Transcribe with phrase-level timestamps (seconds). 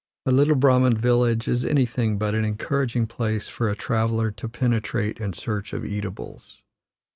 [0.25, 5.19] A little Brahman village is anything but, an encouraging place for a traveller to penetrate
[5.19, 6.63] in search of eatables.